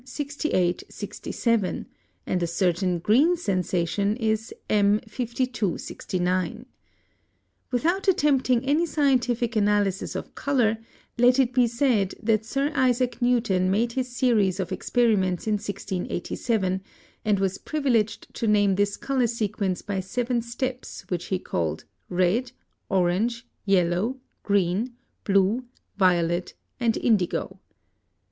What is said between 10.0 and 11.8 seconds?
of color, let it be